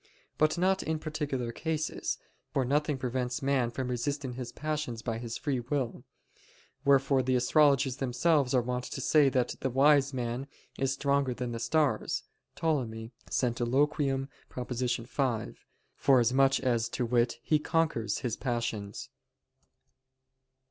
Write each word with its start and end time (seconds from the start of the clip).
But 0.39 0.57
not 0.57 0.81
in 0.81 0.97
particular 0.97 1.51
cases; 1.51 2.17
for 2.51 2.65
nothing 2.65 2.97
prevents 2.97 3.43
man 3.43 3.71
resisting 3.77 4.33
his 4.33 4.51
passions 4.51 5.03
by 5.03 5.19
his 5.19 5.37
free 5.37 5.59
will. 5.59 6.03
Wherefore 6.83 7.21
the 7.21 7.35
astrologers 7.35 7.97
themselves 7.97 8.55
are 8.55 8.63
wont 8.63 8.85
to 8.85 8.99
say 8.99 9.29
that 9.29 9.53
"the 9.59 9.69
wise 9.69 10.11
man 10.11 10.47
is 10.79 10.91
stronger 10.91 11.35
than 11.35 11.51
the 11.51 11.59
stars" 11.59 12.23
[*Ptolemy, 12.55 13.11
Centiloquium, 13.29 14.27
prop. 14.49 14.71
5], 14.73 15.65
forasmuch 15.93 16.59
as, 16.61 16.89
to 16.89 17.05
wit, 17.05 17.37
he 17.43 17.59
conquers 17.59 18.17
his 18.25 18.35
passions. 18.35 19.09